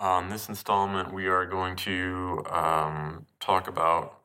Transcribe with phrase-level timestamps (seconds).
[0.00, 4.20] On this installment, we are going to um, talk about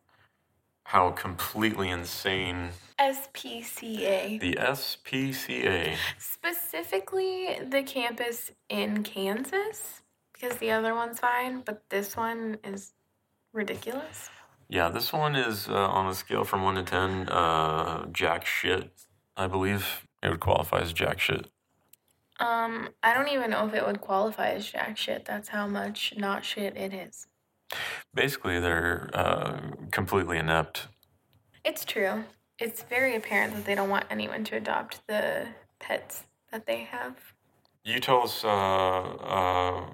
[0.85, 4.39] how completely insane SPCA.
[4.39, 5.97] the SPCA.
[6.17, 9.99] Specifically, the campus in Kansas,
[10.31, 12.93] because the other one's fine, but this one is
[13.51, 14.29] ridiculous.
[14.69, 18.91] Yeah, this one is uh, on a scale from 1 to 10, uh, jack shit,
[19.35, 20.07] I believe.
[20.23, 21.47] It would qualify as jack shit.
[22.39, 25.25] Um, I don't even know if it would qualify as jack shit.
[25.25, 27.27] That's how much not shit it is.
[28.13, 29.59] Basically, they're uh,
[29.91, 30.87] completely inept.
[31.63, 32.25] It's true.
[32.59, 35.47] It's very apparent that they don't want anyone to adopt the
[35.79, 37.15] pets that they have.
[37.83, 39.85] You tell us uh, uh,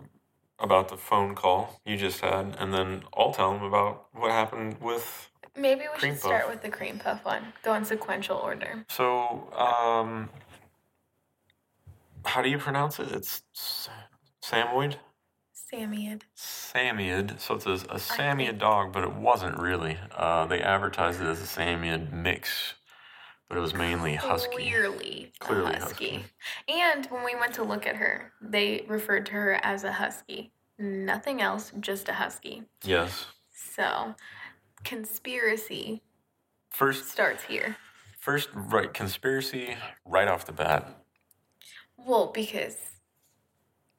[0.59, 4.77] about the phone call you just had, and then I'll tell them about what happened
[4.79, 5.29] with.
[5.57, 7.53] Maybe we should start with the cream puff one.
[7.63, 8.85] Go in sequential order.
[8.89, 10.29] So, um,
[12.25, 13.11] how do you pronounce it?
[13.11, 13.41] It's
[14.43, 14.95] Samoyed?
[15.73, 16.21] Samiad.
[16.37, 17.39] Samiad.
[17.39, 19.97] So it's a, a Samiad dog, but it wasn't really.
[20.15, 22.73] Uh, they advertised it as a Samiad mix,
[23.47, 24.53] but it was mainly husky.
[24.55, 26.09] Clearly, Clearly husky.
[26.09, 26.25] husky.
[26.67, 30.51] And when we went to look at her, they referred to her as a husky.
[30.77, 32.63] Nothing else, just a husky.
[32.83, 33.27] Yes.
[33.53, 34.15] So,
[34.83, 36.01] conspiracy
[36.71, 37.75] First, starts here.
[38.19, 41.00] first, right, conspiracy right off the bat.
[42.05, 42.77] Well, because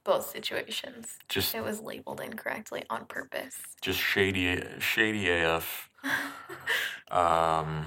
[0.05, 3.57] both situations, Just, it was labeled incorrectly on purpose.
[3.81, 5.89] just shady, shady AF.
[7.11, 7.85] Um,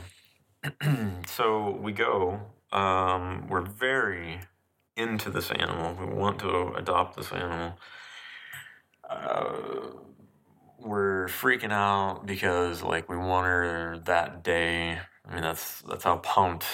[1.25, 2.39] so we go.
[2.71, 4.39] Um, we're very
[4.95, 5.95] into this animal.
[5.99, 7.79] We want to adopt this animal.
[9.09, 9.87] Uh,
[10.79, 14.99] we're freaking out because like we want her that day.
[15.27, 16.65] I mean that's that's how pumped,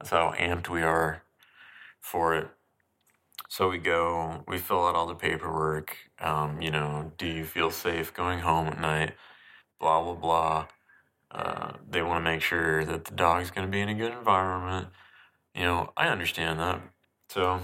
[0.00, 1.22] that's how amped we are
[2.00, 2.48] for it.
[3.56, 5.96] So we go, we fill out all the paperwork.
[6.18, 9.12] Um, you know, do you feel safe going home at night?
[9.78, 10.66] Blah blah blah.
[11.30, 14.10] Uh, they want to make sure that the dog's going to be in a good
[14.10, 14.88] environment.
[15.54, 16.80] You know, I understand that.
[17.28, 17.60] So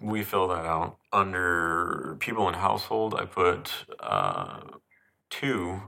[0.00, 0.96] we fill that out.
[1.12, 3.70] Under people in household, I put
[4.00, 4.60] uh,
[5.28, 5.82] two,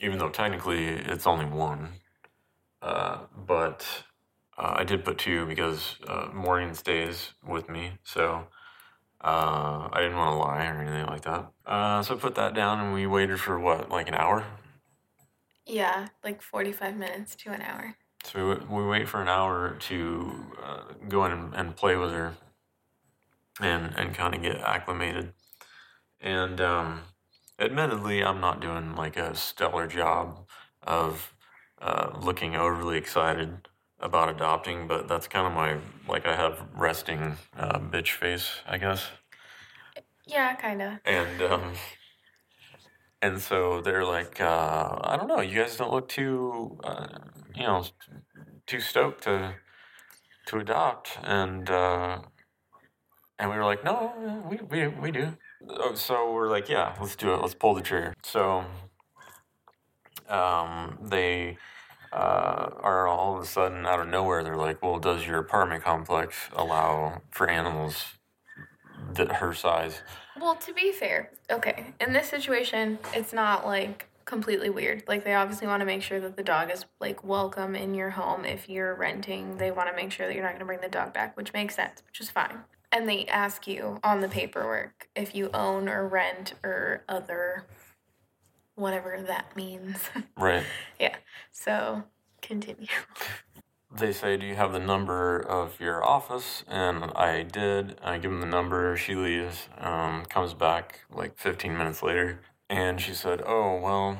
[0.00, 1.90] even though technically it's only one.
[2.80, 3.86] Uh, but
[4.56, 7.98] uh, I did put two because uh, Morgan stays with me.
[8.02, 8.46] So
[9.22, 11.52] uh, I didn't want to lie or anything like that.
[11.64, 14.44] Uh, so I put that down and we waited for what, like an hour?
[15.64, 17.96] Yeah, like 45 minutes to an hour.
[18.24, 20.32] So we, we wait for an hour to
[20.62, 22.34] uh, go in and, and play with her
[23.60, 25.32] and, and kind of get acclimated.
[26.20, 27.02] And um,
[27.58, 30.46] admittedly, I'm not doing like a stellar job
[30.82, 31.32] of
[31.80, 33.68] uh, looking overly excited
[34.02, 38.78] about adopting, but that's kind of my, like, I have resting uh, bitch face, I
[38.78, 39.06] guess.
[40.26, 40.92] Yeah, kind of.
[41.04, 41.72] And um,
[43.20, 47.06] and so they're like, uh, I don't know, you guys don't look too, uh,
[47.54, 47.84] you know,
[48.66, 49.54] too stoked to
[50.46, 52.20] to adopt, and uh,
[53.38, 55.36] and we were like, no, we we we do.
[55.68, 57.40] Oh, So we're like, yeah, let's do it.
[57.40, 58.14] Let's pull the trigger.
[58.24, 58.64] So
[60.28, 61.58] um, they
[62.12, 64.44] uh, are all of a sudden out of nowhere.
[64.44, 68.18] They're like, well, does your apartment complex allow for animals
[69.14, 70.02] that her size?
[70.40, 75.02] Well, to be fair, okay, in this situation, it's not like completely weird.
[75.06, 78.10] Like, they obviously want to make sure that the dog is like welcome in your
[78.10, 78.44] home.
[78.44, 80.88] If you're renting, they want to make sure that you're not going to bring the
[80.88, 82.58] dog back, which makes sense, which is fine.
[82.90, 87.64] And they ask you on the paperwork if you own or rent or other,
[88.74, 89.96] whatever that means.
[90.36, 90.64] Right.
[90.98, 91.16] yeah,
[91.52, 92.04] so
[92.40, 92.86] continue.
[93.94, 96.64] They say, Do you have the number of your office?
[96.66, 97.98] And I did.
[98.02, 98.96] I give them the number.
[98.96, 102.40] She leaves, um, comes back like 15 minutes later.
[102.70, 104.18] And she said, Oh, well,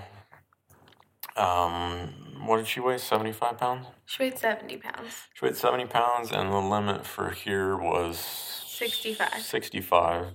[1.37, 2.13] um,
[2.45, 2.99] what did she weigh?
[2.99, 3.87] 75 pounds?
[4.05, 5.15] She weighed 70 pounds.
[5.33, 9.41] She weighed 70 pounds, and the limit for here was 65.
[9.41, 10.27] 65.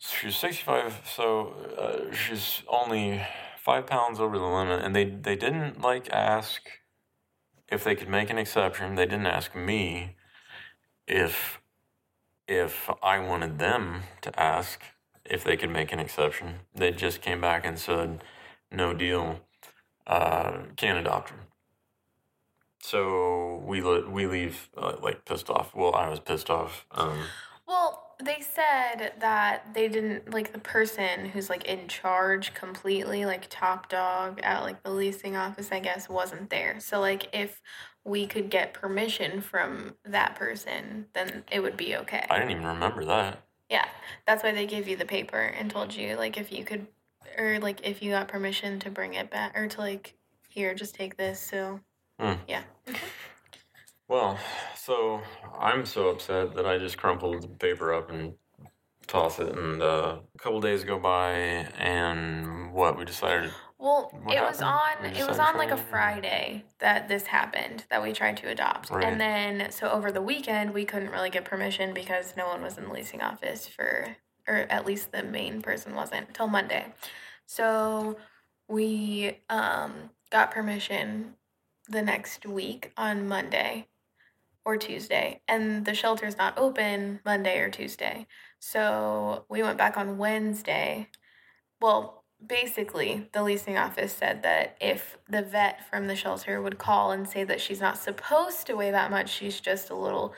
[0.00, 3.22] She's 65, so uh, she's only
[3.58, 4.82] five pounds over the limit.
[4.82, 6.62] And they, they didn't like ask
[7.68, 8.94] if they could make an exception.
[8.94, 10.16] They didn't ask me
[11.06, 11.60] if
[12.48, 14.80] if I wanted them to ask
[15.24, 16.60] if they could make an exception.
[16.74, 18.24] They just came back and said,
[18.72, 19.40] "No deal,
[20.06, 21.36] uh, can't adopt her."
[22.82, 25.74] So we le- we leave uh, like pissed off.
[25.74, 26.86] Well, I was pissed off.
[26.90, 27.24] Um,
[27.68, 33.46] Well, they said that they didn't like the person who's like in charge completely, like
[33.48, 36.80] top dog at like the leasing office, I guess, wasn't there.
[36.80, 37.60] So like if
[38.04, 42.26] we could get permission from that person, then it would be okay.
[42.30, 43.42] I didn't even remember that.
[43.70, 43.86] Yeah,
[44.26, 46.86] that's why they gave you the paper and told you like if you could,
[47.38, 50.14] or like if you got permission to bring it back, or to like
[50.48, 51.40] here, just take this.
[51.40, 51.80] So
[52.18, 52.34] Hmm.
[52.46, 52.62] yeah,
[54.10, 54.40] Well,
[54.74, 55.20] so
[55.56, 58.34] I'm so upset that I just crumpled the paper up and
[59.06, 61.30] toss it, and uh, a couple days go by,
[61.78, 63.52] and what we decided.
[63.78, 66.64] Well, it was on it was on like a Friday?
[66.80, 68.90] That this happened that we tried to adopt.
[68.90, 69.04] Right.
[69.04, 72.78] And then so over the weekend we couldn't really get permission because no one was
[72.78, 74.16] in the leasing office for
[74.48, 76.92] or at least the main person wasn't until Monday.
[77.46, 78.18] So
[78.68, 81.36] we um got permission
[81.88, 83.86] the next week on Monday
[84.70, 88.26] or Tuesday and the shelter's not open Monday or Tuesday.
[88.60, 91.08] So we went back on Wednesday.
[91.80, 97.10] Well, basically, the leasing office said that if the vet from the shelter would call
[97.10, 100.34] and say that she's not supposed to weigh that much, she's just a little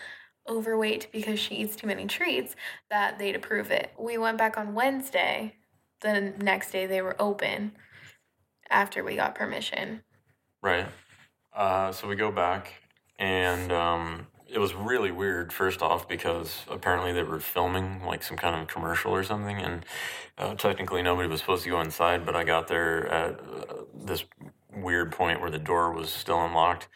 [0.48, 2.56] overweight because she eats too many treats,
[2.90, 3.92] that they'd approve it.
[3.98, 5.56] We went back on Wednesday.
[6.00, 7.72] The next day they were open
[8.70, 10.02] after we got permission.
[10.62, 10.86] Right.
[11.54, 12.81] Uh, so we go back,
[13.18, 15.52] and um, it was really weird.
[15.52, 19.84] First off, because apparently they were filming like some kind of commercial or something, and
[20.38, 22.26] uh, technically nobody was supposed to go inside.
[22.26, 24.24] But I got there at uh, this
[24.74, 26.88] weird point where the door was still unlocked.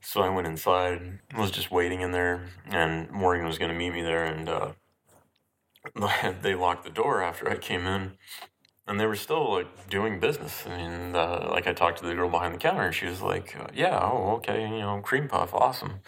[0.00, 3.90] So I went inside, was just waiting in there, and Morgan was going to meet
[3.92, 4.72] me there, and uh,
[6.42, 8.12] they locked the door after I came in
[8.88, 10.64] and they were still like doing business.
[10.66, 13.22] I mean, uh, like I talked to the girl behind the counter, and she was
[13.22, 16.00] like, "Yeah, oh, okay, you know, cream puff, awesome."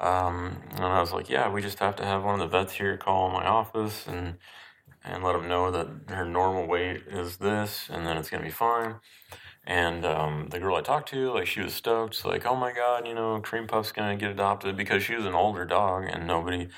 [0.00, 2.74] Um, and I was like, "Yeah, we just have to have one of the vets
[2.74, 4.38] here call my office and
[5.04, 8.50] and let them know that her normal weight is this, and then it's gonna be
[8.50, 8.96] fine."
[9.66, 13.06] And um, the girl I talked to, like, she was stoked, like, "Oh my god,
[13.06, 16.68] you know, cream puff's gonna get adopted because she was an older dog, and nobody."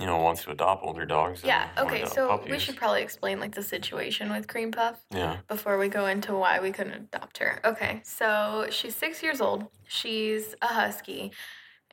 [0.00, 1.42] You know, wants to adopt older dogs.
[1.44, 4.98] Yeah, okay, so we should probably explain like the situation with Cream Puff.
[5.10, 7.60] Yeah, before we go into why we couldn't adopt her.
[7.64, 9.66] Okay, so she's six years old.
[9.86, 11.32] She's a husky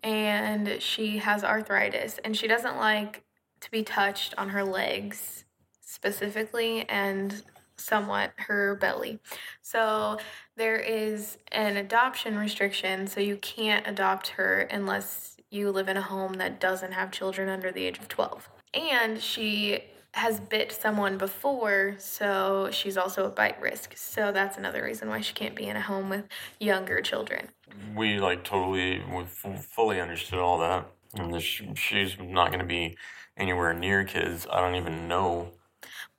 [0.04, 3.24] and she has arthritis and she doesn't like
[3.62, 5.46] to be touched on her legs
[5.82, 7.44] specifically and
[7.78, 9.20] somewhat her belly.
[9.62, 10.18] So
[10.56, 16.02] there is an adoption restriction, so you can't adopt her unless you live in a
[16.02, 18.50] home that doesn't have children under the age of 12.
[18.74, 19.80] And she
[20.14, 23.94] has bit someone before, so she's also a bite risk.
[23.96, 26.26] So that's another reason why she can't be in a home with
[26.60, 27.50] younger children.
[27.96, 30.86] we like totally we fully understood all that
[31.16, 31.44] and this,
[31.76, 32.98] she's not going to be
[33.38, 35.52] anywhere near kids i don't even know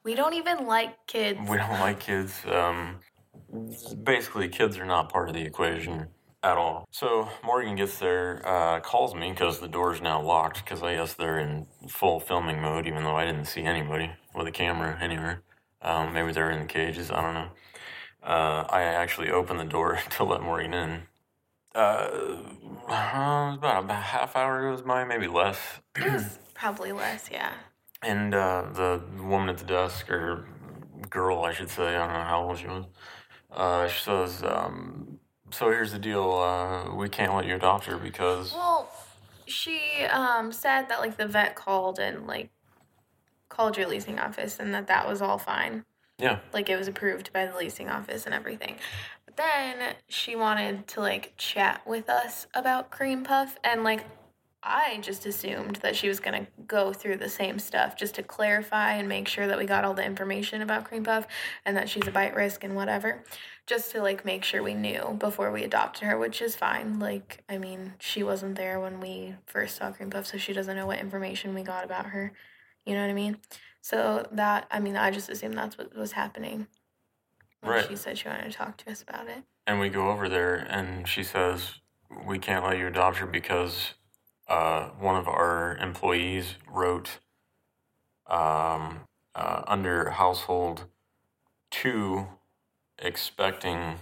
[0.05, 1.39] We don't even like kids.
[1.49, 3.01] we don't like kids um,
[4.05, 6.07] basically kids are not part of the equation
[6.43, 10.83] at all so morgan gets there uh, calls me because the door's now locked because
[10.83, 14.53] i guess they're in full filming mode even though i didn't see anybody with a
[14.53, 15.43] camera anywhere
[15.83, 17.49] um, maybe they're in the cages i don't know
[18.23, 21.03] uh, i actually opened the door to let morgan in
[21.75, 22.39] uh,
[22.89, 25.59] uh, about a half hour goes by, maybe less.
[25.97, 27.53] It was probably less, yeah.
[28.03, 30.47] And uh, the woman at the desk, or
[31.11, 32.85] girl, I should say, I don't know how old she was,
[33.53, 35.19] uh, she says, um,
[35.51, 38.53] So here's the deal uh, we can't let you adopt her because.
[38.53, 38.91] Well,
[39.47, 42.51] she um said that like the vet called and like
[43.49, 45.85] called your leasing office and that that was all fine.
[46.19, 48.77] Yeah, Like it was approved by the leasing office and everything.
[49.25, 54.05] But then she wanted to like chat with us about Cream Puff and like
[54.63, 58.25] I just assumed that she was going to go through the same stuff just to
[58.25, 61.29] clarify and make sure that we got all the information about Cream Puff
[61.65, 63.23] and that she's a bite risk and whatever.
[63.67, 66.99] Just to like make sure we knew before we adopted her, which is fine.
[66.99, 70.75] Like, I mean, she wasn't there when we first saw Cream Puff, so she doesn't
[70.75, 72.33] know what information we got about her.
[72.85, 73.39] You know what I mean?
[73.81, 76.67] So that, I mean, I just assumed that's what was happening.
[77.61, 77.87] when Right.
[77.89, 79.45] She said she wanted to talk to us about it.
[79.69, 81.75] and we go over there, and she says,
[82.27, 83.95] We can't let you adopt her because
[84.49, 87.19] uh, one of our employees wrote
[88.27, 89.01] um,
[89.35, 90.85] uh, under household
[91.71, 92.27] two
[92.99, 93.97] expecting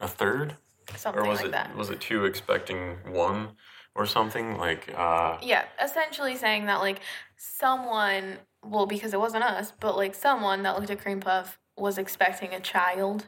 [0.00, 0.56] a third
[0.96, 1.76] Something or was like it that.
[1.76, 3.50] was it two expecting one
[3.94, 7.00] or something like uh Yeah, essentially saying that like
[7.36, 11.98] someone, well, because it wasn't us, but like someone that looked at Cream Puff was
[11.98, 13.26] expecting a child.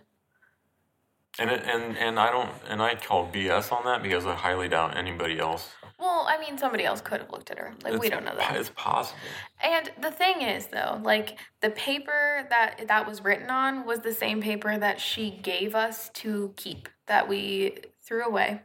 [1.39, 4.69] and it, and and I don't and I call BS on that because I highly
[4.69, 7.75] doubt anybody else Well, I mean, somebody else could have looked at her.
[7.83, 8.55] Like we don't know that.
[8.55, 9.19] it's possible
[9.63, 14.13] And the thing is, though, like the paper that that was written on was the
[14.13, 16.89] same paper that she gave us to keep.
[17.07, 18.63] That we threw away.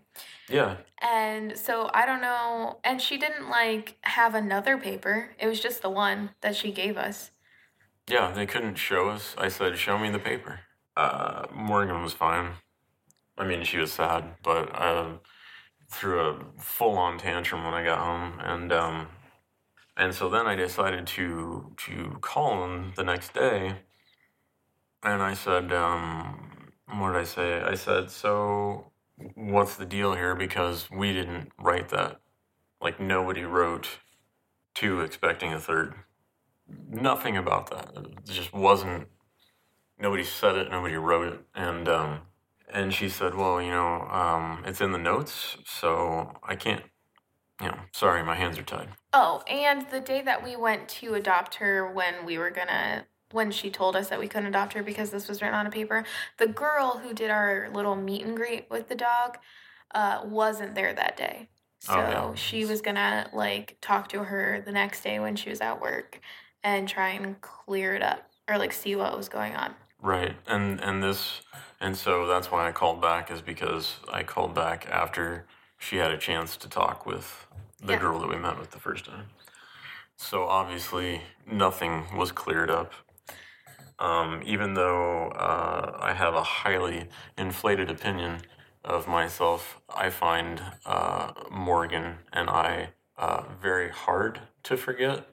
[0.50, 0.77] Yeah.
[1.01, 2.79] And so I don't know.
[2.83, 5.29] And she didn't like have another paper.
[5.39, 7.31] It was just the one that she gave us.
[8.09, 9.35] Yeah, they couldn't show us.
[9.38, 10.61] I said, "Show me the paper."
[10.97, 12.55] Uh, Morgan was fine.
[13.38, 15.13] I mean, she was sad, but I
[15.91, 19.07] threw a full-on tantrum when I got home, and um,
[19.98, 23.75] and so then I decided to to call him the next day,
[25.03, 28.91] and I said, um, "What did I say?" I said, "So,
[29.36, 30.33] what's the deal here?
[30.36, 32.21] Because we didn't write that.
[32.81, 34.00] Like nobody wrote
[34.74, 35.93] two expecting a third.
[36.89, 37.91] Nothing about that.
[37.98, 39.07] It just wasn't.
[40.00, 40.71] Nobody said it.
[40.71, 42.21] Nobody wrote it, and." Um,
[42.71, 46.83] and she said, "Well, you know, um, it's in the notes, so I can't.
[47.61, 51.13] You know, sorry, my hands are tied." Oh, and the day that we went to
[51.15, 54.83] adopt her when we were gonna when she told us that we couldn't adopt her
[54.83, 56.03] because this was written on a paper,
[56.37, 59.37] the girl who did our little meet and greet with the dog
[59.95, 61.47] uh, wasn't there that day.
[61.79, 62.33] So Oh, yeah.
[62.35, 66.19] she was gonna like talk to her the next day when she was at work
[66.63, 69.73] and try and clear it up or like see what was going on.
[70.01, 71.41] Right, and and this,
[71.79, 75.46] and so that's why I called back is because I called back after
[75.77, 77.48] she had a chance to talk with
[77.79, 78.00] the Yeah.
[78.00, 79.27] girl that we met with the first time.
[80.17, 82.93] So obviously nothing was cleared up.
[84.00, 88.41] Um, even though uh, I have a highly inflated opinion
[88.84, 95.27] of myself, I find uh, Morgan and I uh, very hard to forget.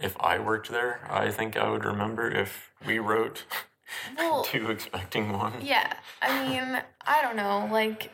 [0.00, 3.44] If I worked there, I think I would remember if we wrote
[4.18, 5.54] Well, two expecting one.
[5.62, 5.94] yeah.
[6.22, 8.10] I mean, I don't know, like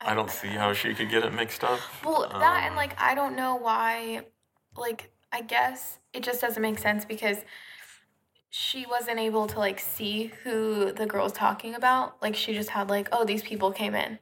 [0.00, 1.78] I don't see how she could get it mixed up.
[2.04, 4.22] Well, that and Um, like I don't know why
[4.76, 7.38] like I guess it just doesn't make sense because
[8.50, 12.20] she wasn't able to like see who the girl's talking about.
[12.20, 14.18] Like she just had like, oh, these people came in.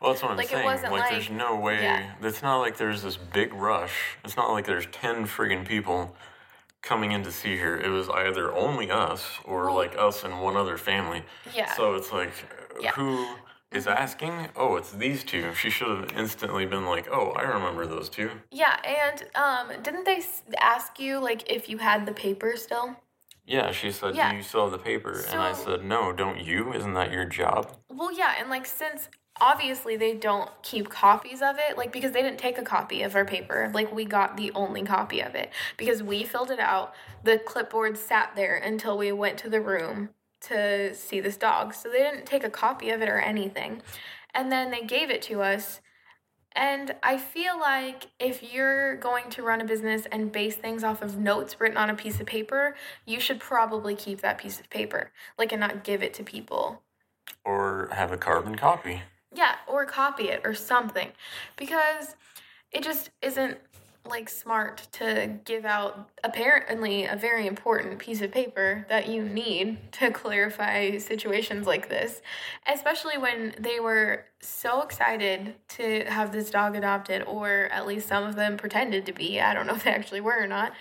[0.00, 0.64] Well, that's what I'm Like, it saying.
[0.64, 1.82] wasn't like, there's no way.
[1.82, 2.12] yeah.
[2.22, 4.16] It's not like there's this big rush.
[4.24, 6.14] It's not like there's 10 friggin' people
[6.82, 7.78] coming in to see her.
[7.80, 11.24] It was either only us or Well- like us and one other family.
[11.54, 11.72] Yeah.
[11.74, 12.32] So it's like,
[12.80, 12.92] Yeah.
[12.92, 13.26] who
[13.72, 13.96] is Mhm.
[13.96, 14.48] asking?
[14.54, 15.54] Oh, it's these two.
[15.54, 18.30] She should have instantly been like, oh, I remember those two.
[18.50, 20.22] yeah, and um didn't they
[20.58, 22.96] ask you like if you had the paper still?
[23.46, 24.30] Yeah, she said, Yeah.
[24.30, 25.22] do you still have the paper?
[25.30, 26.72] and I said, no, don't you?
[26.72, 27.76] Isn't that your job?
[27.88, 29.08] Well, yeah, and like since
[29.40, 33.14] obviously they don't keep copies of it, like because they didn't take a copy of
[33.14, 36.94] our paper, like we got the only copy of it because we filled it out.
[37.22, 40.10] The clipboard sat there until we went to the room
[40.42, 41.74] to see this dog.
[41.74, 43.82] So they didn't take a copy of it or anything.
[44.34, 45.80] And then they gave it to us.
[46.56, 51.02] And I feel like if you're going to run a business and base things off
[51.02, 54.70] of notes written on a piece of paper, you should probably keep that piece of
[54.70, 56.82] paper, like and not give it to people.
[57.44, 59.02] Or have a carbon copy?
[59.34, 61.10] Yeah, or copy it or something.
[61.56, 62.16] Because
[62.72, 63.58] it just isn't
[64.06, 69.78] like smart to give out apparently a very important piece of paper that you need
[69.92, 72.20] to clarify situations like this,
[72.66, 78.24] especially when they were so excited to have this dog adopted, or at least some
[78.24, 79.40] of them pretended to be.
[79.40, 80.72] I don't know if they actually were or not.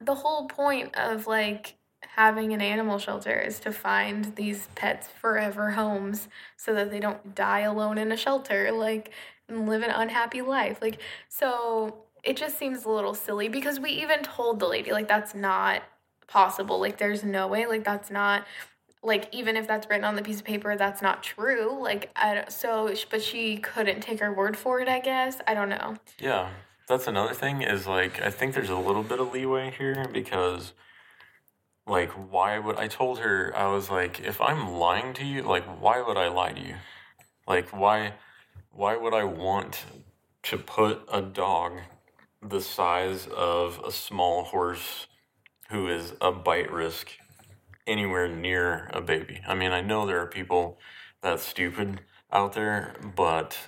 [0.00, 5.70] The whole point of like having an animal shelter is to find these pets forever
[5.70, 9.10] homes so that they don't die alone in a shelter like
[9.48, 10.78] and live an unhappy life.
[10.80, 15.08] Like so it just seems a little silly because we even told the lady like
[15.08, 15.82] that's not
[16.26, 16.80] possible.
[16.80, 18.46] Like there's no way like that's not
[19.02, 21.78] like even if that's written on the piece of paper that's not true.
[21.80, 25.38] Like I don't, so but she couldn't take our word for it i guess.
[25.46, 25.96] I don't know.
[26.18, 26.50] Yeah,
[26.88, 30.72] that's another thing is like I think there's a little bit of leeway here because
[31.90, 35.64] like why would I told her I was like if I'm lying to you like
[35.64, 36.76] why would I lie to you?
[37.46, 38.14] Like why
[38.70, 39.84] why would I want
[40.44, 41.72] to put a dog
[42.40, 45.08] the size of a small horse
[45.70, 47.10] who is a bite risk
[47.86, 49.40] anywhere near a baby?
[49.46, 50.78] I mean, I know there are people
[51.22, 52.00] that stupid
[52.32, 53.58] out there, but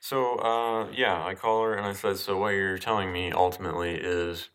[0.00, 3.94] so, uh, yeah, I call her and I said, so what you're telling me ultimately
[3.94, 4.48] is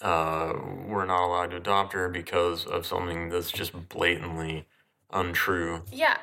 [0.00, 0.52] uh,
[0.86, 4.66] we're not allowed to adopt her because of something that's just blatantly
[5.12, 5.82] untrue.
[5.92, 6.18] yeah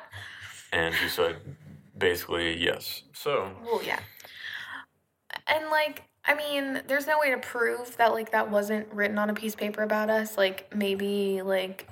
[0.72, 1.36] And she said,
[1.96, 3.02] basically, yes.
[3.12, 4.00] So, Well, yeah.
[5.46, 9.30] And like, I mean, there's no way to prove that like that wasn't written on
[9.30, 10.36] a piece of paper about us.
[10.38, 11.86] Like maybe like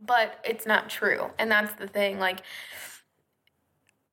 [0.00, 1.30] but it's not true.
[1.38, 2.18] And that's the thing.
[2.18, 2.40] Like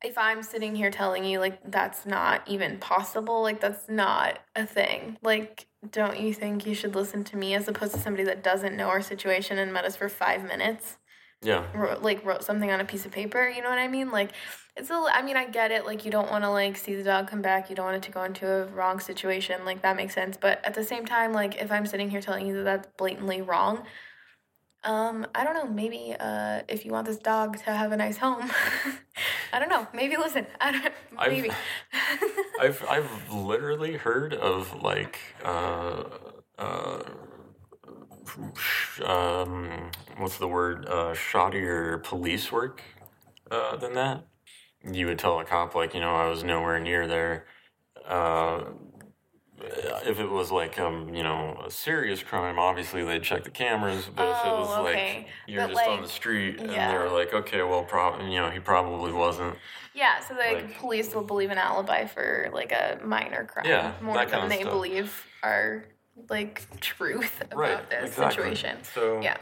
[0.03, 4.65] if I'm sitting here telling you like that's not even possible, like that's not a
[4.65, 5.17] thing.
[5.23, 8.75] Like don't you think you should listen to me as opposed to somebody that doesn't
[8.75, 10.97] know our situation and met us for 5 minutes?
[11.43, 11.65] Yeah.
[11.73, 13.47] wrote, like wrote something on a piece of paper.
[13.47, 14.11] You know what I mean?
[14.11, 14.31] Like
[14.75, 14.93] it's a.
[14.93, 15.85] I mean, I get it.
[15.85, 17.69] Like you don't want to like see the dog come back.
[17.69, 19.65] You don't want it to go into a wrong situation.
[19.65, 20.37] Like that makes sense.
[20.37, 23.41] But at the same time, like if I'm sitting here telling you that that's blatantly
[23.41, 23.83] wrong.
[24.83, 25.67] Um, I don't know.
[25.67, 28.49] Maybe uh, if you want this dog to have a nice home,
[29.53, 29.87] I don't know.
[29.93, 30.45] Maybe listen.
[30.59, 30.93] I don't.
[31.17, 31.49] I've- Maybe.
[32.59, 36.03] I've I've literally heard of like uh
[36.59, 36.99] uh
[39.05, 42.81] um what's the word uh shoddier police work
[43.51, 44.25] uh than that.
[44.89, 47.45] You would tell a cop like you know I was nowhere near there.
[48.07, 48.65] Uh,
[50.05, 54.09] if it was like um you know a serious crime, obviously they'd check the cameras.
[54.13, 55.15] But if it Oh, was okay.
[55.17, 58.49] like you're But, just on the street and they're like okay well probably you know
[58.49, 59.55] he probably wasn't.
[59.95, 63.93] Yeah, so like, Like- police will believe an alibi for like a minor crime Yeah,
[64.01, 64.71] more than they stuff.
[64.71, 65.85] believe are
[66.29, 68.55] like truth about Right, this exactly.
[68.55, 68.83] situation.
[68.83, 69.37] So Yeah.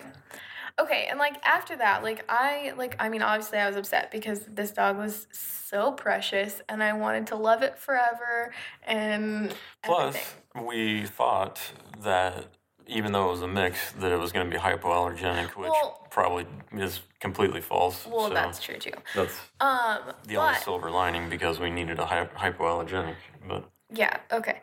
[0.80, 4.40] Okay, and like after that, like I like I mean obviously I was upset because
[4.42, 8.54] this dog was so precious and I wanted to love it forever
[8.86, 10.68] and Plus, everything.
[10.68, 11.60] we thought
[12.04, 12.48] that
[12.88, 16.08] even though it was a mix, that it was going to be hypoallergenic, which Well-
[16.10, 18.06] probably is completely false.
[18.06, 18.92] Well, so that's true too.
[19.16, 23.16] that's Um the only silver lining because we needed a hy- hypoallergenic.
[23.48, 24.62] But Yeah, okay.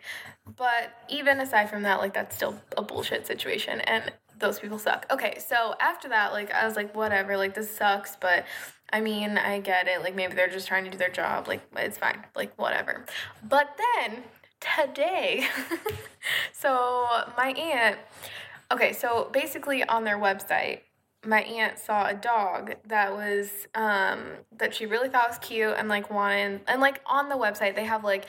[0.57, 5.07] But even aside from that, like that's still a bullshit situation and those people suck.
[5.11, 8.45] Okay, so after that, like I was like, whatever, like this sucks, but
[8.93, 10.03] I mean, I get it.
[10.03, 11.49] Like maybe they're just trying to do their job.
[11.49, 12.25] Like it's fine.
[12.35, 13.05] Like whatever.
[13.47, 14.23] But then
[14.61, 15.47] today,
[16.53, 17.99] so my aunt,
[18.73, 20.81] okay, so basically on their website,
[21.27, 24.21] my aunt saw a dog that was um
[24.57, 27.85] that she really thought was cute and like wanted and like on the website they
[27.85, 28.27] have like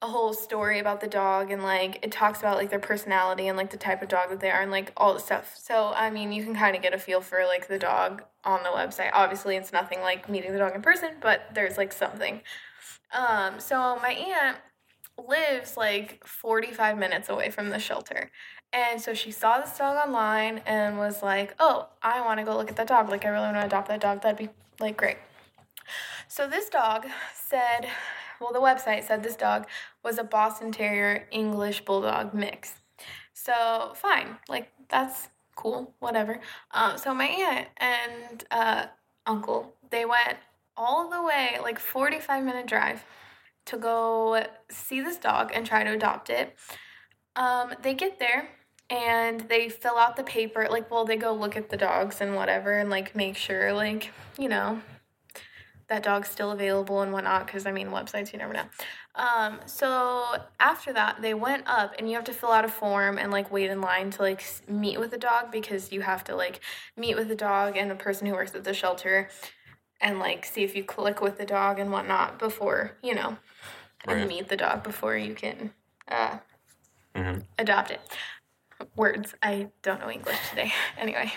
[0.00, 3.56] a whole story about the dog and like it talks about like their personality and
[3.56, 5.56] like the type of dog that they are and like all the stuff.
[5.58, 8.62] So I mean you can kind of get a feel for like the dog on
[8.62, 9.10] the website.
[9.12, 12.42] Obviously it's nothing like meeting the dog in person, but there's like something.
[13.12, 14.58] Um so my aunt
[15.28, 18.30] lives like 45 minutes away from the shelter.
[18.72, 22.56] And so she saw this dog online and was like, "Oh, I want to go
[22.56, 23.08] look at that dog.
[23.08, 24.22] Like I really want to adopt that dog.
[24.22, 25.16] That'd be like great."
[26.28, 27.88] So this dog said,
[28.40, 29.66] well, the website said this dog
[30.04, 32.74] was a Boston Terrier English Bulldog mix.
[33.32, 36.40] So fine, like that's cool, whatever.
[36.72, 38.86] Um, so my aunt and uh,
[39.26, 40.38] uncle they went
[40.76, 43.04] all the way, like forty five minute drive,
[43.66, 46.56] to go see this dog and try to adopt it.
[47.36, 48.48] Um, they get there
[48.90, 50.66] and they fill out the paper.
[50.70, 54.10] Like, well, they go look at the dogs and whatever, and like make sure, like
[54.38, 54.80] you know,
[55.88, 58.64] that dog's still available and whatnot because i mean websites you never know.
[59.14, 60.24] Um, so
[60.60, 63.50] after that they went up and you have to fill out a form and like
[63.50, 66.60] wait in line to like meet with the dog because you have to like
[66.96, 69.28] meet with the dog and the person who works at the shelter
[70.00, 73.36] and like see if you click with the dog and whatnot before you know
[74.06, 75.72] and meet the dog before you can
[76.06, 76.38] uh,
[77.16, 77.44] Mhm.
[77.58, 78.00] adopt it
[78.96, 79.34] words.
[79.42, 80.72] I don't know english today.
[80.98, 81.32] Anyway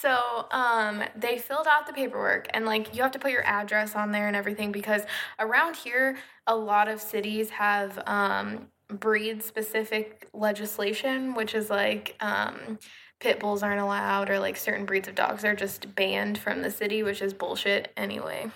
[0.00, 3.94] so um they filled out the paperwork and like you have to put your address
[3.94, 5.02] on there and everything because
[5.38, 6.16] around here
[6.46, 12.78] a lot of cities have um breed specific legislation which is like um
[13.20, 16.70] pit bulls aren't allowed or like certain breeds of dogs are just banned from the
[16.70, 18.50] city which is bullshit anyway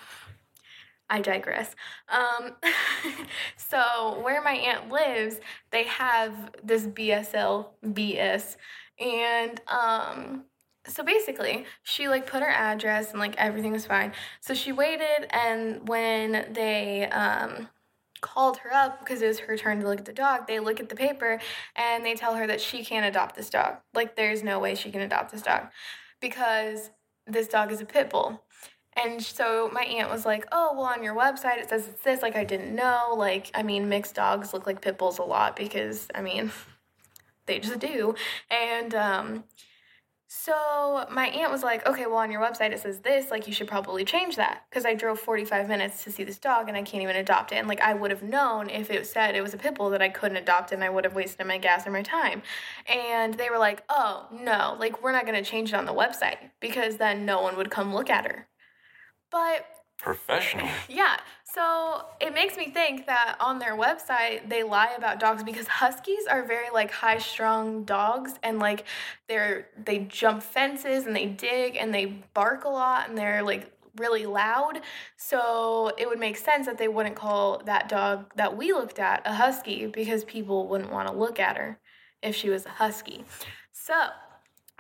[1.11, 1.75] I digress.
[2.09, 2.53] Um,
[3.57, 5.41] so where my aunt lives,
[5.71, 8.57] they have this BSL BS,
[8.99, 10.45] and um,
[10.87, 14.13] so basically, she like put her address and like everything was fine.
[14.41, 17.69] So she waited, and when they um
[18.25, 20.81] called her up because it was her turn to look at the dog, they look
[20.81, 21.39] at the paper
[21.77, 23.77] and they tell her that she can't adopt this dog.
[23.93, 25.69] Like there's no way she can adopt this dog
[26.21, 26.91] because
[27.27, 28.43] this dog is a pit bull.
[28.97, 32.23] And so my aunt was like, "Oh, well, on your website it says it's this.
[32.23, 33.15] Like, I didn't know.
[33.17, 36.53] Like, I mean, mixed dogs look like pit bulls a lot because, I mean,
[37.47, 38.15] they just do."
[38.51, 39.45] And um,
[40.29, 43.31] so my aunt was like, "Okay, well, on your website it says this.
[43.31, 46.39] Like, you should probably change that because I drove forty five minutes to see this
[46.39, 47.57] dog and I can't even adopt it.
[47.57, 50.03] And like, I would have known if it said it was a pit bull that
[50.03, 52.43] I couldn't adopt it and I would have wasted my gas or my time."
[52.89, 56.39] And they were like, "Oh no, like we're not gonna change it on the website
[56.61, 58.49] because then no one would come look at her."
[59.35, 59.67] But
[59.99, 60.69] Professional.
[60.89, 65.67] yeah, so it makes me think that on their website they lie about dogs because
[65.67, 68.85] huskies are very like high-strung dogs and like
[69.27, 73.73] they're they jump fences and they dig and they bark a lot and they're like
[73.97, 74.83] really loud.
[75.17, 79.23] So it would make sense that they wouldn't call that dog that we looked at
[79.25, 81.81] a husky because people wouldn't want to look at her
[82.23, 83.25] if she was a husky.
[83.73, 83.95] So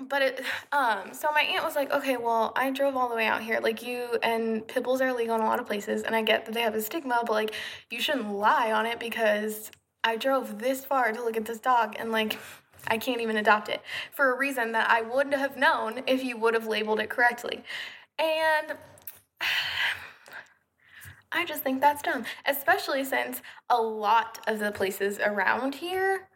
[0.08, 0.40] but it
[0.72, 3.60] um so my aunt was like okay well i drove all the way out here
[3.62, 6.44] like you and pit bulls are illegal in a lot of places and i get
[6.44, 7.54] that they have a stigma but like
[7.90, 9.70] you shouldn't lie on it because
[10.02, 12.38] i drove this far to look at this dog and like
[12.88, 13.80] i can't even adopt it
[14.12, 17.62] for a reason that i wouldn't have known if you would have labeled it correctly
[18.18, 18.76] and
[21.36, 26.28] I just think that's dumb, especially since a lot of the places around here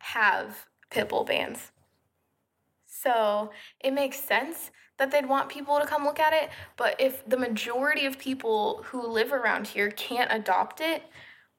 [0.00, 1.71] have pit bull bans.
[3.02, 6.50] So it makes sense that they'd want people to come look at it.
[6.76, 11.02] But if the majority of people who live around here can't adopt it,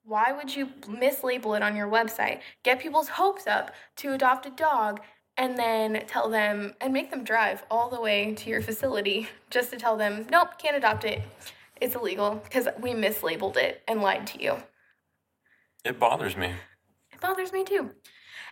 [0.06, 2.40] why would you mislabel it on your website?
[2.64, 5.02] Get people's hopes up to adopt a dog
[5.38, 9.72] and then tell them and make them drive all the way to your facility just
[9.72, 11.22] to tell them, nope, can't adopt it.
[11.82, 14.58] It's illegal because we mislabeled it and lied to you.
[15.84, 16.54] It bothers me.
[17.12, 17.92] It bothers me too.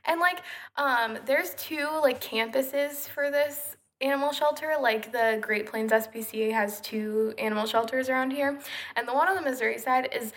[0.05, 0.41] And like,
[0.77, 4.73] um, there's two like campuses for this animal shelter.
[4.79, 8.59] Like the Great Plains SPCA has two animal shelters around here,
[8.95, 10.33] and the one on the Missouri side is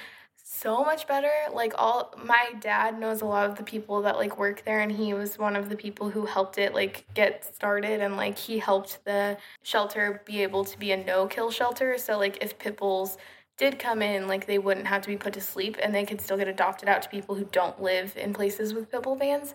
[0.46, 1.30] so much better.
[1.52, 4.92] Like all my dad knows a lot of the people that like work there and
[4.92, 8.58] he was one of the people who helped it like get started and like he
[8.58, 11.96] helped the shelter be able to be a no kill shelter.
[11.98, 13.16] So like if pit bulls
[13.56, 16.20] did come in, like they wouldn't have to be put to sleep and they could
[16.20, 19.54] still get adopted out to people who don't live in places with pit bull bans.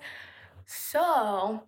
[0.65, 1.63] So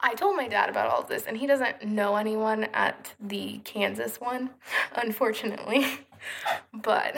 [0.00, 4.20] I told my dad about all this and he doesn't know anyone at the Kansas
[4.20, 4.50] one,
[4.94, 5.86] unfortunately.
[6.72, 7.16] but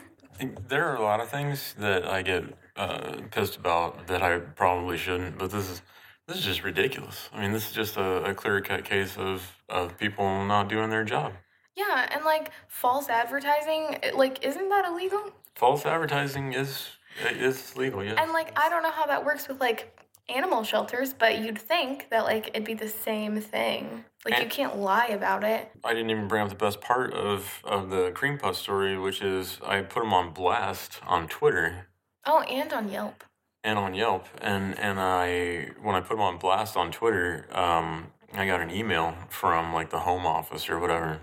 [0.68, 2.44] there are a lot of things that I get
[2.76, 5.82] uh, pissed about that I probably shouldn't, but this is
[6.28, 7.28] this is just ridiculous.
[7.32, 10.88] I mean, this is just a, a clear cut case of, of people not doing
[10.88, 11.32] their job.
[11.76, 15.32] Yeah, and like false advertising, like isn't that illegal?
[15.54, 16.88] False advertising is
[17.30, 18.16] is legal, yes.
[18.18, 22.08] And like I don't know how that works with like animal shelters, but you'd think
[22.10, 24.04] that like it'd be the same thing.
[24.24, 25.70] Like and you can't lie about it.
[25.84, 29.22] I didn't even bring up the best part of of the cream puff story, which
[29.22, 31.88] is I put them on blast on Twitter.
[32.24, 33.24] Oh, and on Yelp.
[33.64, 38.08] And on Yelp, and and I when I put them on blast on Twitter, um,
[38.34, 41.20] I got an email from like the home office or whatever,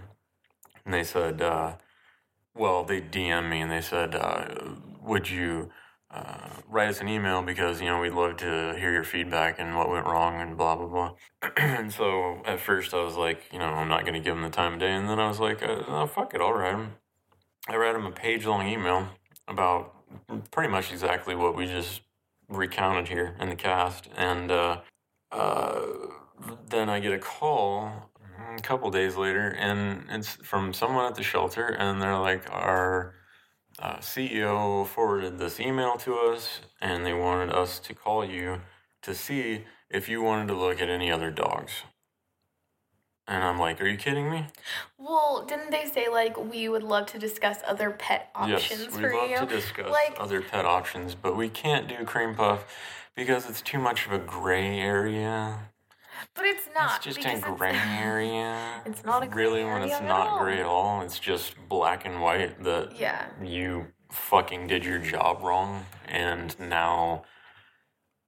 [0.90, 1.74] and they said, uh,
[2.56, 4.48] well, they DM me and they said, uh,
[5.04, 5.70] would you
[6.10, 9.78] uh, write us an email because you know we'd love to hear your feedback and
[9.78, 11.14] what went wrong and blah blah blah.
[11.58, 14.42] and so at first I was like, you know, I'm not going to give them
[14.42, 16.94] the time of day, and then I was like, oh, fuck it, I'll write them.
[17.68, 19.10] I wrote them a page long email
[19.48, 19.94] about
[20.50, 22.02] pretty much exactly what we just
[22.48, 24.80] recounted here in the cast, and uh,
[25.32, 25.82] uh,
[26.68, 28.09] then I get a call
[28.58, 33.14] a couple days later, and it's from someone at the shelter, and they're like, our
[33.80, 38.62] uh, CEO forwarded this email to us, and they wanted us to call you
[39.02, 41.84] to see if you wanted to look at any other dogs.
[43.28, 44.48] And I'm like, are you kidding me?
[44.98, 49.14] Well, didn't they say like we would love to discuss other pet options yes, we'd
[49.14, 52.66] love to discuss like, other pet options, but we can't do cream puff
[53.16, 55.70] because it's too much of a gray area.
[56.36, 57.06] But it's not.
[57.06, 58.82] It's just a gray area.
[58.86, 61.02] It's not a gray really when it's not gray at all.
[61.02, 63.26] It's just black and white that Yeah.
[63.42, 67.24] you fucking did your job wrong, and now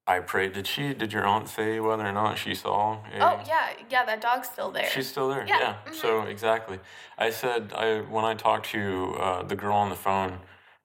[0.07, 0.49] I pray.
[0.49, 0.93] Did she?
[0.93, 2.99] Did your aunt say whether or not she saw?
[3.13, 4.03] A, Oh yeah, yeah.
[4.05, 4.89] That dog's still there.
[4.89, 5.45] She's still there.
[5.47, 5.75] Yeah, Yeah.
[5.87, 5.95] mhm.
[5.95, 6.79] So exactly.
[7.17, 10.39] I said I when I talked to uh, the girl on the phone,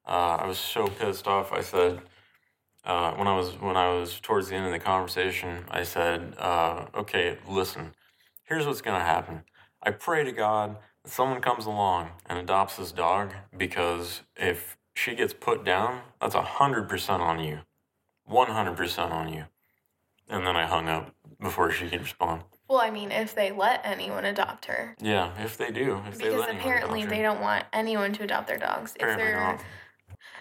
[0.06, 1.52] uh, I was so pissed off.
[1.52, 2.00] I said
[2.86, 6.34] uh, when I was when I was towards the end of the conversation, I said,
[6.38, 7.94] uh, "Okay, listen.
[8.44, 9.42] Here's what's gonna happen.
[9.82, 15.14] I pray to God that someone comes along and adopts this dog because if she
[15.14, 17.60] gets put down, that's a hundred percent on you,
[18.24, 19.46] one hundred percent on you."
[20.28, 22.42] And then I hung up before she could respond.
[22.68, 26.24] well, I mean, if they let anyone adopt her, Yeah, if they do, if they
[26.24, 28.94] because let apparently they don't want anyone to adopt their dogs.
[28.96, 29.60] Apparently if they're not.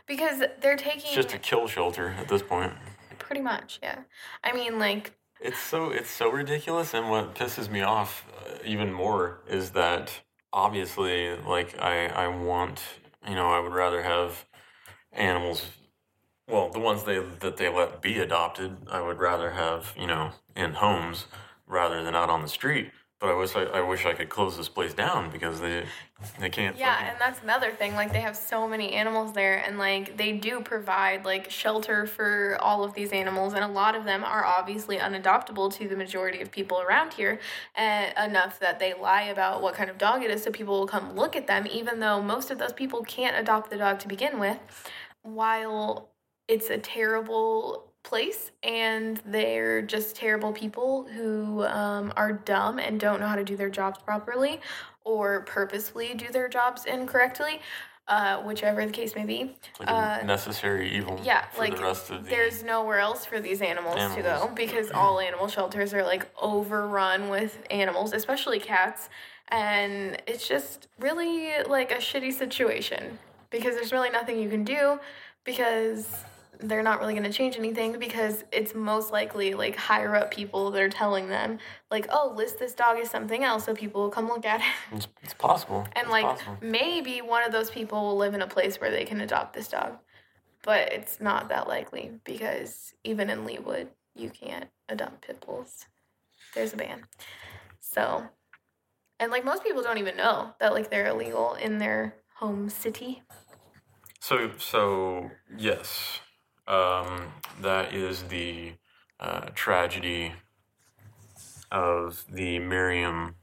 [0.08, 2.74] Because they're taking It's just a kill shelter at this point.
[3.20, 4.00] pretty much, yeah.
[4.44, 8.92] I mean, like It's so it's so ridiculous, and what pisses me off uh, even
[8.94, 10.22] more is that
[10.54, 12.82] obviously, like I I want
[13.28, 14.46] you know I would rather have
[15.12, 15.66] animals.
[16.48, 20.32] Well, the ones they that they let be adopted, I would rather have you know
[20.56, 21.26] in homes
[21.68, 22.92] rather than out on the street.
[23.26, 25.84] But I wish I, I wish I could close this place down because they
[26.40, 26.78] they can't.
[26.78, 27.96] Yeah, fucking- and that's another thing.
[27.96, 32.58] Like they have so many animals there, and like they do provide like shelter for
[32.62, 36.40] all of these animals, and a lot of them are obviously unadoptable to the majority
[36.42, 37.40] of people around here,
[37.76, 40.88] uh, enough that they lie about what kind of dog it is, so people will
[40.88, 44.08] come look at them, even though most of those people can't adopt the dog to
[44.08, 44.60] begin with.
[45.24, 46.10] While
[46.48, 53.20] it's a terrible place and they're just terrible people who um, are dumb and don't
[53.20, 54.62] know how to do their jobs properly
[55.04, 57.60] or purposefully do their jobs incorrectly,
[58.08, 59.56] uh, whichever the case may be.
[59.80, 62.30] Like a Uh, necessary evil Yeah, for like the rest of the.
[62.30, 67.30] there's nowhere else for these animals, to go because all animal shelters are like overrun
[67.30, 69.10] with animals, especially cats.
[69.50, 73.20] And it's just really like a shitty situation
[73.52, 75.00] because there's really nothing you can do
[75.44, 76.08] because
[76.60, 80.72] they're not really going to change anything because it's most likely like higher up people
[80.72, 81.58] that are telling them
[81.92, 84.66] like oh list this dog as something else so people will come look at it
[84.92, 85.86] It's, it's possible.
[85.96, 86.58] and It's like possible.
[86.62, 89.68] maybe one of those people will live in a place where they can adopt this
[89.68, 89.98] dog.
[90.64, 95.86] But it's not that likely because even in Leawood, you can't adopt pit bulls.
[96.56, 97.04] There's a ban.
[97.80, 98.24] So,
[99.20, 103.22] and like most people don't even know that like they're illegal in their home city.
[104.20, 106.20] So, so yes,
[106.68, 108.74] um, that is the
[109.20, 110.34] uh, tragedy
[111.72, 113.36] of the Merriam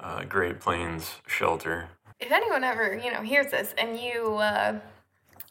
[0.00, 1.88] uh, Great Plains shelter.
[2.18, 4.78] If anyone ever, you know, hears this and you uh,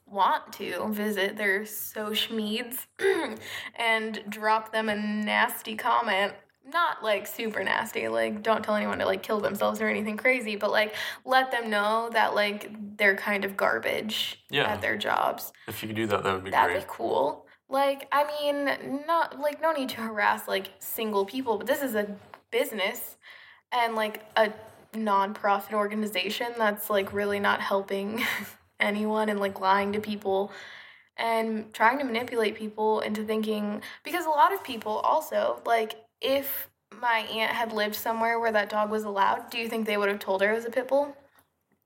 [0.05, 2.85] want to visit their social meds
[3.75, 6.33] and drop them a nasty comment,
[6.73, 10.55] not like super nasty, like don't tell anyone to like kill themselves or anything crazy,
[10.55, 14.71] but like let them know that like they're kind of garbage Yeah.
[14.71, 15.51] at their jobs.
[15.67, 16.87] If you could do that, that would be That'd great.
[16.87, 17.45] be cool.
[17.69, 21.95] Like, I mean, not like no need to harass like single people, but this is
[21.95, 22.07] a
[22.51, 23.17] business
[23.71, 24.51] and like a
[24.93, 28.21] non-profit organization that's like really not helping
[28.79, 30.51] anyone and like lying to people
[31.17, 36.69] and trying to manipulate people into thinking because a lot of people also like if
[37.01, 40.09] my aunt had lived somewhere where that dog was allowed, do you think they would
[40.09, 41.15] have told her it was a pit bull?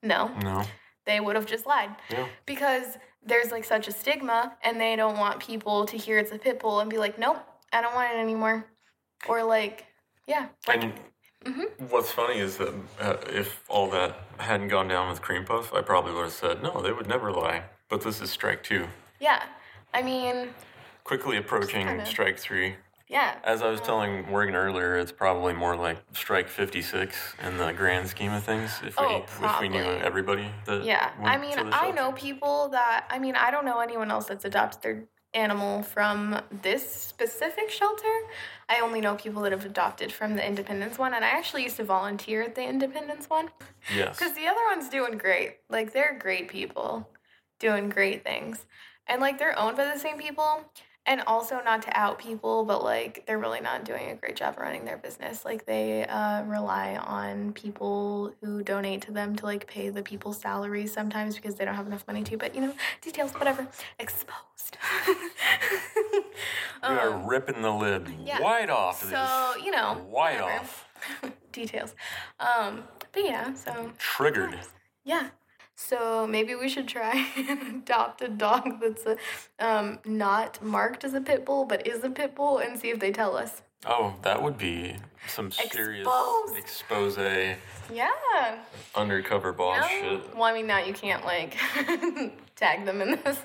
[0.03, 0.27] No.
[0.41, 0.63] No.
[1.05, 2.27] They would have just lied Yeah.
[2.45, 6.37] because there's like such a stigma and they don't want people to hear it's a
[6.37, 7.37] pit bull and be like nope
[7.73, 8.65] i don't want it anymore
[9.27, 9.85] or like
[10.27, 10.93] yeah like And
[11.43, 11.89] Mhm.
[11.91, 15.81] what's funny is that uh, if all that hadn't gone down with Cream Puff, I
[15.83, 17.63] probably would have said, no, they would never lie.
[17.87, 18.87] But this is strike two.
[19.19, 19.43] yeah
[19.93, 20.49] i mean
[21.03, 22.75] Quickly approaching kinda- strike three.
[23.07, 27.15] Yeah As I was telling Morgan earlier, it's probably more like strike 56
[27.45, 31.11] in the grand scheme of things if we, Oh, if we knew everybody that yeah
[31.23, 34.81] i mean i know people that i mean i don't know anyone else that's adopted
[34.81, 38.15] their animal from this specific shelter
[38.69, 41.75] i only know people that have adopted from the independence one and i actually used
[41.75, 43.49] to volunteer at the independence one
[43.93, 44.17] Yes.
[44.17, 45.57] Because the other one's doing great.
[45.69, 47.07] Like, they're great people
[47.59, 48.65] doing great things.
[49.07, 50.71] And, like, they're owned by the same people.
[51.07, 54.57] And also, not to out people, but, like, they're really not doing a great job
[54.57, 55.45] running their business.
[55.45, 60.39] Like, they uh, rely on people who donate to them to, like, pay the people's
[60.41, 62.37] salaries sometimes because they don't have enough money to.
[62.37, 63.67] But, you know, details, whatever.
[63.99, 64.77] Exposed.
[66.13, 66.19] we
[66.81, 68.41] are Um, ripping the lid yeah.
[68.41, 69.63] wide off of so, this.
[69.65, 70.03] you know.
[70.09, 70.59] Wide whatever.
[70.59, 70.87] off.
[71.51, 71.93] details.
[72.39, 73.91] Um, but yeah, so.
[73.97, 74.59] Triggered.
[75.03, 75.29] Yeah.
[75.75, 79.17] So maybe we should try and adopt a dog that's a,
[79.59, 82.99] um, not marked as a pit bull, but is a pit bull, and see if
[82.99, 83.61] they tell us.
[83.85, 84.95] Oh, that would be
[85.27, 86.57] some serious Exposed.
[86.57, 87.17] expose
[87.93, 88.57] Yeah.
[88.95, 89.87] undercover boss No?
[90.17, 90.33] shit.
[90.35, 91.55] Well, I mean, now you can't like
[92.55, 93.39] tag them in this.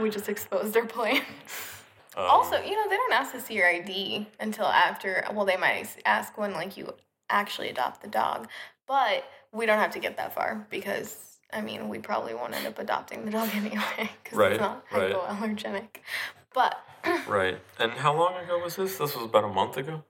[0.00, 1.22] We just exposed their plan.
[2.16, 5.24] Um, Also, you know, they don't ask to see your ID until after.
[5.32, 6.94] Well, they might ask when like you
[7.30, 8.48] actually adopt the dog,
[8.88, 12.66] but we don't have to get that far because I mean, we probably won't end
[12.66, 15.12] up adopting the dog anyway because Right, it's not right.
[15.14, 15.98] hypoallergenic.
[16.52, 16.76] But
[17.28, 17.58] right.
[17.78, 18.98] And how long ago was this?
[18.98, 20.04] This was about a month ago?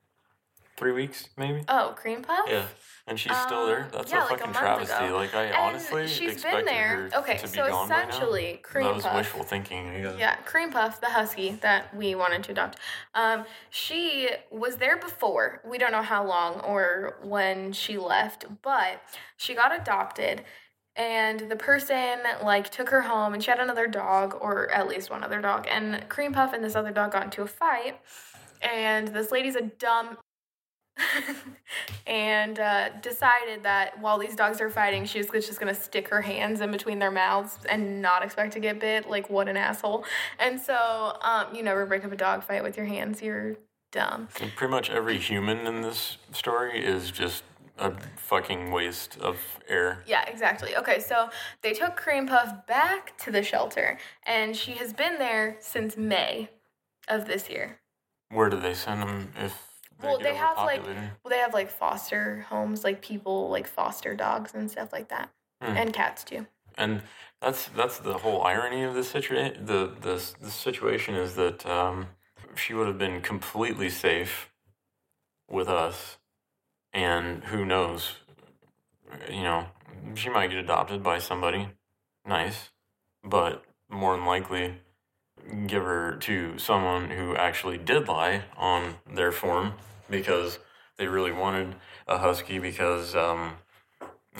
[0.78, 1.64] Three weeks, maybe?
[1.68, 2.46] oh, cream puff.
[2.48, 2.64] Yeah.
[3.08, 3.84] And she's still there?
[3.84, 5.04] Um, That's yeah, a like a fucking travesty.
[5.06, 5.16] ago.
[5.16, 7.08] Like, I And honestly she's expected been there.
[7.10, 8.08] her Okay, to be so gone by now.
[8.08, 9.16] essentially, cream that was puff.
[9.16, 10.02] wishful thinking.
[10.02, 10.14] Guess.
[10.18, 12.78] Yeah, Cream Puff, the husky that we wanted to adopt.
[13.14, 15.62] Um, she was there before.
[15.64, 19.00] We don't know how long or when she left, but
[19.38, 20.44] she got adopted.
[20.94, 25.10] And the person like took her home, and she had another dog, or at least
[25.10, 25.66] one other dog.
[25.70, 27.98] And Cream Puff and this other dog got into a fight.
[28.60, 30.18] And this lady's a dumb
[32.06, 36.22] and uh, decided that while these dogs are fighting, she was just gonna stick her
[36.22, 39.08] hands in between their mouths and not expect to get bit.
[39.08, 40.04] Like, what an asshole!
[40.38, 43.22] And so, um, you never break up a dog fight with your hands.
[43.22, 43.56] You're
[43.92, 44.28] dumb.
[44.40, 47.42] And pretty much every human in this story is just
[47.78, 50.02] a fucking waste of air.
[50.06, 50.76] Yeah, exactly.
[50.76, 51.30] Okay, so
[51.62, 56.50] they took Cream Puff back to the shelter, and she has been there since May
[57.06, 57.78] of this year.
[58.30, 59.67] Where do they send them if
[60.02, 64.54] Well, they have like well, they have like foster homes, like people like foster dogs
[64.54, 65.30] and stuff like that,
[65.62, 65.76] Hmm.
[65.76, 66.46] and cats too.
[66.76, 67.02] and
[67.40, 69.66] that's that's the whole irony of this situation.
[69.66, 72.08] The the the situation is that um,
[72.54, 74.50] she would have been completely safe
[75.50, 76.18] with us,
[76.92, 78.16] and who knows,
[79.28, 79.66] you know,
[80.14, 81.68] she might get adopted by somebody
[82.26, 82.70] nice,
[83.24, 84.74] but more than likely
[85.66, 89.74] give her to someone who actually did lie on their form
[90.10, 90.58] because
[90.96, 91.74] they really wanted
[92.06, 93.54] a husky because um,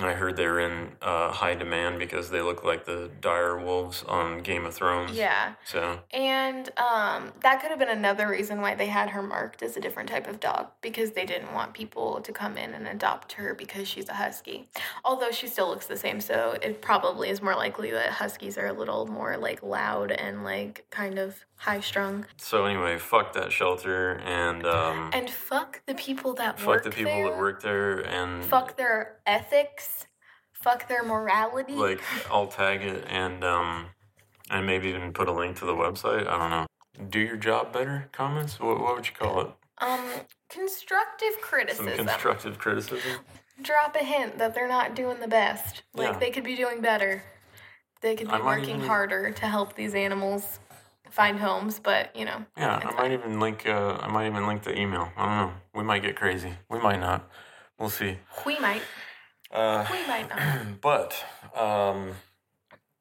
[0.01, 4.43] I heard they're in uh, high demand because they look like the dire wolves on
[4.43, 5.13] Game of Thrones.
[5.17, 5.55] Yeah.
[5.65, 9.77] So And um, that could have been another reason why they had her marked as
[9.77, 13.33] a different type of dog because they didn't want people to come in and adopt
[13.33, 14.69] her because she's a husky.
[15.05, 18.67] Although she still looks the same, so it probably is more likely that huskies are
[18.67, 22.25] a little more like loud and like kind of high strung.
[22.37, 26.91] so anyway, fuck that shelter and um, And fuck the people that fuck work the
[26.91, 27.31] people there.
[27.31, 29.88] that work there and Fuck their ethics.
[30.63, 31.75] Fuck their morality.
[31.75, 33.87] like I'll tag it and um
[34.51, 36.27] and maybe even put a link to the website.
[36.27, 36.67] I don't know.
[37.11, 38.59] Do your job better comments?
[38.59, 39.49] What, what would you call it?
[39.81, 40.05] um,
[40.49, 41.93] constructive criticism.
[41.97, 43.19] Some constructive criticism.
[43.63, 45.83] drop a hint that they're not doing the best.
[45.95, 46.19] Like Yeah.
[46.19, 47.23] they could be doing better.
[48.01, 50.59] They could be I working even- harder to help these animals
[51.11, 52.45] find homes, but you know.
[52.57, 52.97] Yeah, I fine.
[52.97, 53.69] might even link.
[53.69, 55.13] Uh, I might even link the email.
[55.17, 55.53] I don't know.
[55.75, 56.53] We might get crazy.
[56.69, 57.31] We might not.
[57.79, 58.19] We'll see.
[58.45, 58.83] We might.
[59.51, 60.81] Uh, We might not.
[60.81, 61.25] but
[61.57, 62.13] um,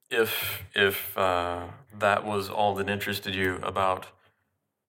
[0.10, 4.08] if if uh, that was all that interested you about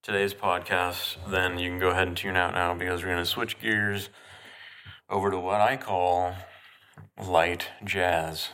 [0.02, 3.26] today's podcast, then you can go ahead and tune out now because we're going to
[3.26, 4.08] switch gears
[5.10, 6.34] over to what I call
[7.20, 8.50] light jazz.